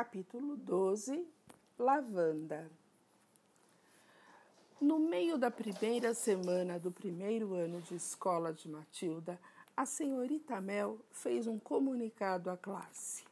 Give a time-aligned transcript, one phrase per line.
[0.00, 1.28] Capítulo 12
[1.78, 2.70] Lavanda
[4.80, 9.38] No meio da primeira semana do primeiro ano de escola de Matilda,
[9.76, 13.26] a senhorita Mel fez um comunicado à classe.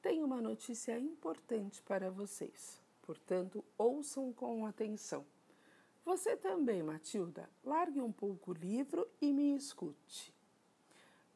[0.00, 5.22] Tenho uma notícia importante para vocês, portanto, ouçam com atenção.
[6.02, 10.32] Você também, Matilda, largue um pouco o livro e me escute.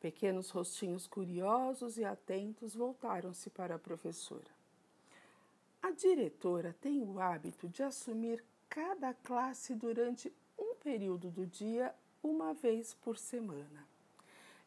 [0.02, 4.51] Pequenos rostinhos curiosos e atentos voltaram-se para a professora.
[5.80, 12.52] A diretora tem o hábito de assumir cada classe durante um período do dia, uma
[12.52, 13.87] vez por semana.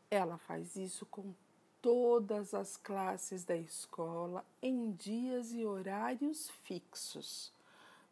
[0.10, 1.34] Ela faz isso com
[1.82, 7.52] todas as classes da escola em dias e horários fixos.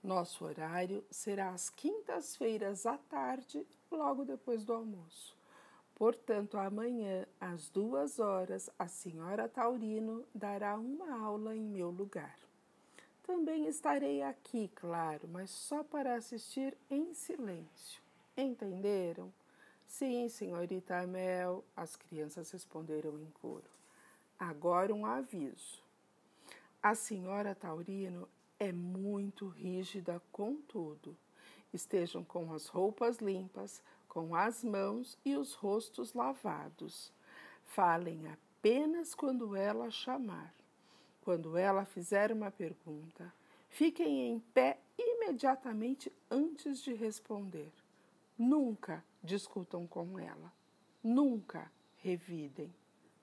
[0.03, 5.41] Nosso horário será às quintas-feiras à tarde, logo depois do almoço.
[5.95, 12.37] Portanto, amanhã, às duas horas, a senhora Taurino dará uma aula em meu lugar.
[13.23, 18.01] Também estarei aqui, claro, mas só para assistir em silêncio.
[18.35, 19.31] Entenderam?
[19.87, 23.69] Sim, senhorita Amel, as crianças responderam em coro.
[24.39, 25.81] Agora um aviso.
[26.81, 28.27] A senhora Taurino
[28.59, 31.15] é muito rígida com tudo.
[31.71, 33.81] Estejam com as roupas limpas,
[34.13, 37.11] com as mãos e os rostos lavados.
[37.65, 40.53] Falem apenas quando ela chamar.
[41.21, 43.33] Quando ela fizer uma pergunta,
[43.69, 47.71] fiquem em pé imediatamente antes de responder.
[48.37, 50.53] Nunca discutam com ela.
[51.03, 52.73] Nunca revidem.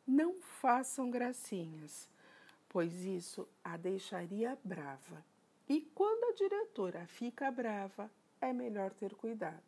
[0.06, 2.08] Não façam gracinhas
[2.70, 5.22] pois isso a deixaria brava.
[5.68, 8.10] E quando a diretora fica brava,
[8.40, 9.62] é melhor ter cuidado.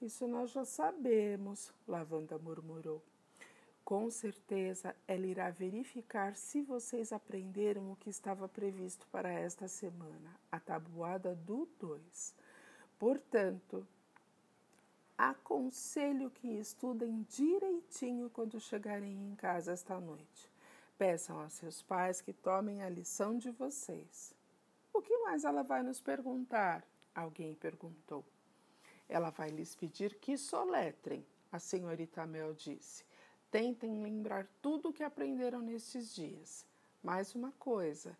[0.00, 3.02] Isso nós já sabemos, Lavanda murmurou.
[3.84, 10.38] Com certeza ela irá verificar se vocês aprenderam o que estava previsto para esta semana,
[10.52, 12.34] a tabuada do 2.
[12.96, 13.84] Portanto,
[15.16, 20.48] aconselho que estudem direitinho quando chegarem em casa esta noite.
[20.96, 24.32] Peçam a seus pais que tomem a lição de vocês.
[24.92, 26.84] O que mais ela vai nos perguntar?
[27.14, 28.24] Alguém perguntou.
[29.08, 33.04] Ela vai lhes pedir que soletrem, a senhorita Mel disse.
[33.50, 36.66] Tentem lembrar tudo o que aprenderam nestes dias.
[37.02, 38.16] Mais uma coisa: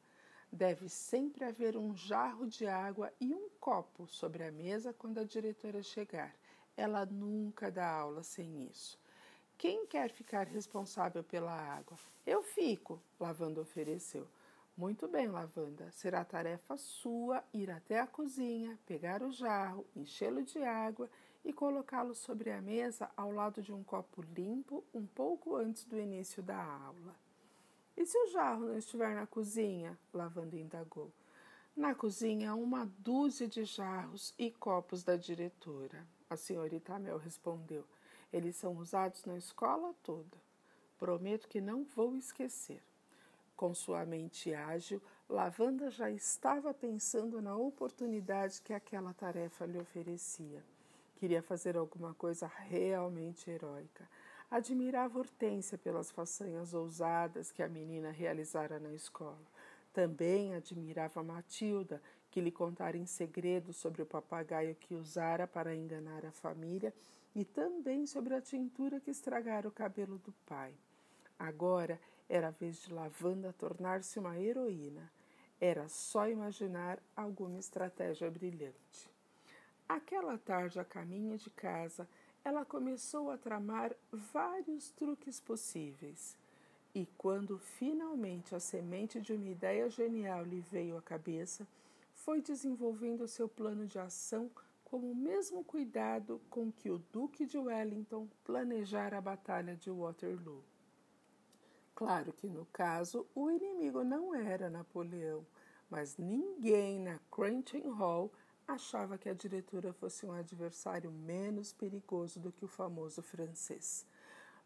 [0.51, 5.25] deve sempre haver um jarro de água e um copo sobre a mesa quando a
[5.25, 6.35] diretora chegar.
[6.77, 8.99] Ela nunca dá aula sem isso.
[9.59, 11.99] Quem quer ficar responsável pela água?
[12.25, 14.27] Eu fico, Lavanda ofereceu.
[14.79, 15.91] Muito bem, Lavanda.
[15.91, 21.11] Será tarefa sua ir até a cozinha, pegar o jarro, enchê-lo de água
[21.45, 25.99] e colocá-lo sobre a mesa ao lado de um copo limpo um pouco antes do
[25.99, 27.17] início da aula.
[27.97, 29.99] E se o jarro não estiver na cozinha?
[30.15, 31.11] Lavanda indagou.
[31.77, 36.07] Na cozinha há uma dúzia de jarros e copos da diretora.
[36.31, 37.85] A senhorita Mel respondeu.
[38.33, 40.39] Eles são usados na escola toda.
[40.97, 42.81] Prometo que não vou esquecer.
[43.59, 50.63] Com sua mente ágil, Lavanda já estava pensando na oportunidade que aquela tarefa lhe oferecia.
[51.17, 54.09] Queria fazer alguma coisa realmente heróica.
[54.49, 59.43] Admirava Hortência pelas façanhas ousadas que a menina realizara na escola.
[59.93, 66.25] Também admirava Matilda, que lhe contara em segredo sobre o papagaio que usara para enganar
[66.25, 66.95] a família
[67.35, 70.73] e também sobre a tintura que estragara o cabelo do pai.
[71.37, 71.99] Agora
[72.29, 75.11] era a vez de Lavanda tornar-se uma heroína.
[75.61, 79.11] Era só imaginar alguma estratégia brilhante.
[79.89, 82.07] Aquela tarde, a caminho de casa,
[82.45, 86.37] ela começou a tramar vários truques possíveis.
[86.95, 91.67] E quando finalmente a semente de uma ideia genial lhe veio à cabeça,
[92.15, 94.51] foi desenvolvendo seu plano de ação
[94.85, 100.63] com o mesmo cuidado com que o Duque de Wellington planejara a Batalha de Waterloo.
[101.99, 105.45] Claro que no caso o inimigo não era Napoleão,
[105.91, 108.33] mas ninguém na Cranton Hall
[108.69, 114.07] achava que a diretora fosse um adversário menos perigoso do que o famoso francês.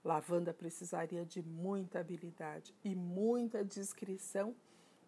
[0.05, 4.55] Lavanda precisaria de muita habilidade e muita discrição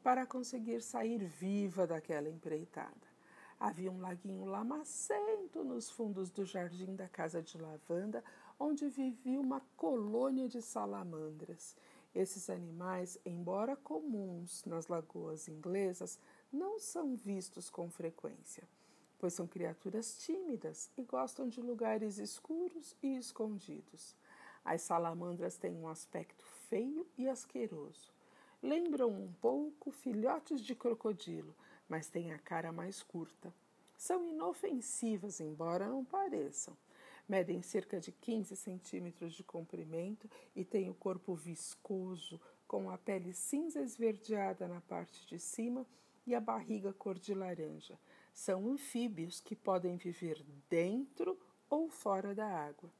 [0.03, 3.07] para conseguir sair viva daquela empreitada.
[3.61, 8.25] Havia um laguinho lamacento nos fundos do jardim da casa de lavanda,
[8.59, 11.77] onde vivia uma colônia de salamandras.
[12.15, 16.19] Esses animais, embora comuns nas lagoas inglesas,
[16.53, 18.63] não são vistos com frequência,
[19.19, 24.15] pois são criaturas tímidas e gostam de lugares escuros e escondidos.
[24.65, 28.13] As salamandras têm um aspecto feio e asqueroso.
[28.63, 31.55] Lembram um pouco filhotes de crocodilo,
[31.89, 33.53] mas têm a cara mais curta.
[33.99, 36.77] São inofensivas, embora não pareçam.
[37.29, 43.33] Medem cerca de 15 centímetros de comprimento e têm o corpo viscoso, com a pele
[43.33, 45.87] cinza esverdeada na parte de cima
[46.27, 47.99] e a barriga cor de laranja.
[48.33, 51.39] São anfíbios que podem viver dentro
[51.71, 52.91] ou fora da água.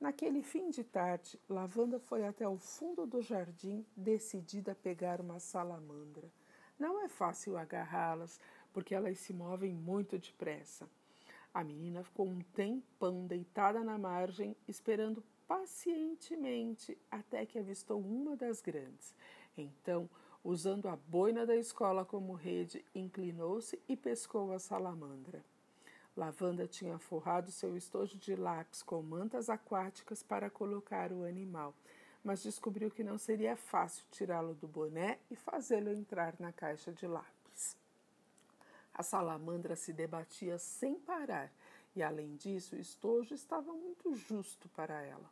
[0.00, 5.40] Naquele fim de tarde, Lavanda foi até o fundo do jardim, decidida a pegar uma
[5.40, 6.30] salamandra.
[6.78, 8.38] Não é fácil agarrá-las,
[8.72, 10.88] porque elas se movem muito depressa.
[11.52, 18.60] A menina ficou um tempão deitada na margem, esperando pacientemente até que avistou uma das
[18.60, 19.14] grandes.
[19.56, 20.08] Então,
[20.44, 25.44] usando a boina da escola como rede, inclinou-se e pescou a salamandra.
[26.16, 31.72] Lavanda tinha forrado seu estojo de lápis com mantas aquáticas para colocar o animal,
[32.24, 37.06] mas descobriu que não seria fácil tirá-lo do boné e fazê-lo entrar na caixa de
[37.06, 37.37] lápis.
[38.98, 41.52] A salamandra se debatia sem parar
[41.94, 45.30] e, além disso, o estojo estava muito justo para ela.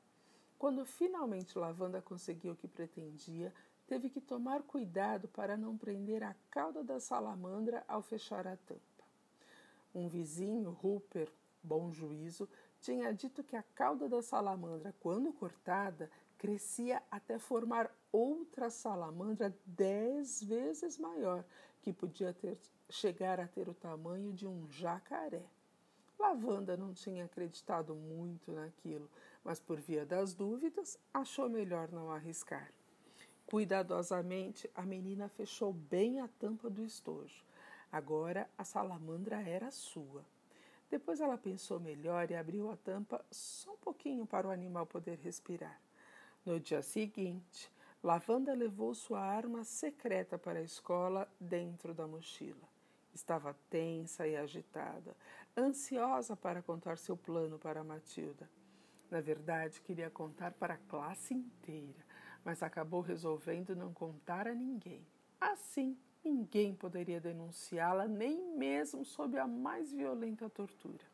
[0.57, 3.53] Quando finalmente Lavanda conseguiu o que pretendia,
[3.89, 9.05] teve que tomar cuidado para não prender a cauda da salamandra ao fechar a tampa.
[9.93, 12.49] Um vizinho, Rupert, bom juízo,
[12.81, 16.09] tinha dito que a cauda da salamandra, quando cortada,
[16.39, 21.45] crescia até formar outra salamandra dez vezes maior,
[21.83, 22.57] que podia ter,
[22.89, 25.45] chegar a ter o tamanho de um jacaré.
[26.19, 29.09] Lavanda não tinha acreditado muito naquilo,
[29.45, 32.71] mas por via das dúvidas, achou melhor não arriscar.
[33.47, 37.45] Cuidadosamente, a menina fechou bem a tampa do estojo.
[37.93, 40.25] Agora a salamandra era sua.
[40.91, 45.19] Depois ela pensou melhor e abriu a tampa só um pouquinho para o animal poder
[45.19, 45.81] respirar.
[46.45, 47.71] No dia seguinte,
[48.03, 52.76] Lavanda levou sua arma secreta para a escola dentro da mochila.
[53.17, 55.17] Estava tensa e agitada,
[55.57, 58.49] ansiosa para contar seu plano para Matilda.
[59.11, 62.05] Na verdade, queria contar para a classe inteira,
[62.45, 65.07] mas acabou resolvendo não contar a ninguém.
[65.41, 65.97] Assim,
[66.27, 71.05] Ninguém poderia denunciá-la, nem mesmo sob a mais violenta tortura.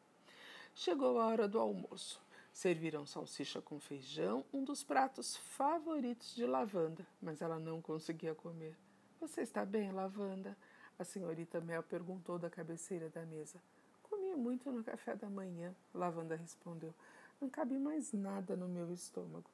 [0.75, 2.19] Chegou a hora do almoço.
[2.51, 8.75] Serviram salsicha com feijão, um dos pratos favoritos de Lavanda, mas ela não conseguia comer.
[9.21, 10.57] Você está bem, Lavanda?
[10.99, 13.61] A senhorita Mel perguntou da cabeceira da mesa.
[14.03, 16.95] Comi muito no café da manhã, Lavanda respondeu.
[17.41, 19.51] Não cabe mais nada no meu estômago.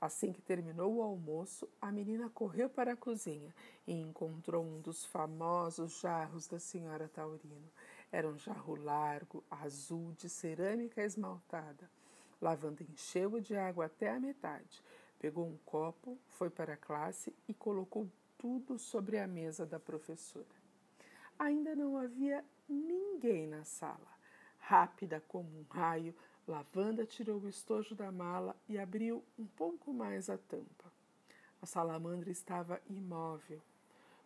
[0.00, 3.54] Assim que terminou o almoço, a menina correu para a cozinha
[3.86, 7.70] e encontrou um dos famosos jarros da senhora Taurino.
[8.10, 11.88] Era um jarro largo, azul, de cerâmica esmaltada.
[12.40, 14.82] Lavanda encheu-o de água até a metade,
[15.20, 18.08] pegou um copo, foi para a classe e colocou
[18.42, 20.44] tudo sobre a mesa da professora.
[21.38, 24.10] Ainda não havia ninguém na sala.
[24.58, 26.12] Rápida como um raio,
[26.46, 30.92] Lavanda tirou o estojo da mala e abriu um pouco mais a tampa.
[31.62, 33.62] A salamandra estava imóvel.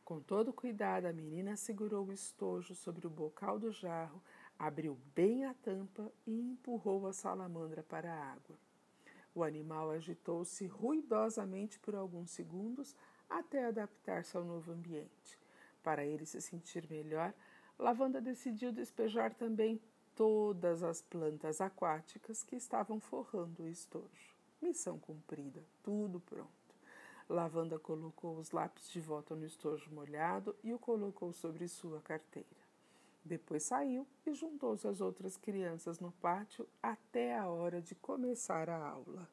[0.02, 4.22] Com todo cuidado, a menina segurou o estojo sobre o bocal do jarro,
[4.58, 8.56] abriu bem a tampa e empurrou a salamandra para a água.
[9.34, 12.96] O animal agitou-se ruidosamente por alguns segundos
[13.28, 15.38] até adaptar-se ao novo ambiente.
[15.82, 17.32] Para ele se sentir melhor,
[17.78, 19.80] Lavanda decidiu despejar também
[20.14, 24.34] todas as plantas aquáticas que estavam forrando o estojo.
[24.60, 26.50] Missão cumprida, tudo pronto.
[27.28, 32.66] Lavanda colocou os lápis de volta no estojo molhado e o colocou sobre sua carteira.
[33.24, 38.88] Depois saiu e juntou-se às outras crianças no pátio até a hora de começar a
[38.88, 39.28] aula.